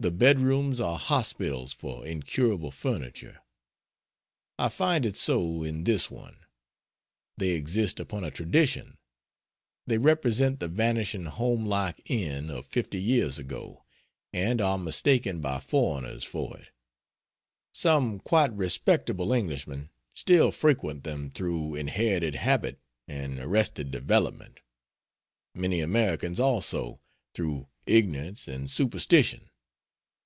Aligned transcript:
The 0.00 0.12
bedrooms 0.12 0.78
are 0.80 0.96
hospitals 0.96 1.72
for 1.72 2.06
incurable 2.06 2.70
furniture. 2.70 3.42
I 4.56 4.68
find 4.68 5.04
it 5.04 5.16
so 5.16 5.64
in 5.64 5.82
this 5.82 6.08
one. 6.08 6.36
They 7.36 7.50
exist 7.50 7.98
upon 7.98 8.22
a 8.22 8.30
tradition; 8.30 8.98
they 9.88 9.98
represent 9.98 10.60
the 10.60 10.68
vanishing 10.68 11.24
home 11.24 11.66
like 11.66 12.00
inn 12.08 12.48
of 12.48 12.64
fifty 12.64 13.02
years 13.02 13.40
ago, 13.40 13.82
and 14.32 14.60
are 14.60 14.78
mistaken 14.78 15.40
by 15.40 15.58
foreigners 15.58 16.22
for 16.22 16.56
it. 16.56 16.70
Some 17.72 18.20
quite 18.20 18.52
respectable 18.54 19.34
Englishmen 19.34 19.90
still 20.14 20.52
frequent 20.52 21.02
them 21.02 21.32
through 21.32 21.74
inherited 21.74 22.36
habit 22.36 22.78
and 23.08 23.40
arrested 23.40 23.90
development; 23.90 24.60
many 25.56 25.80
Americans 25.80 26.38
also, 26.38 27.00
through 27.34 27.66
ignorance 27.84 28.46
and 28.46 28.70
superstition. 28.70 29.50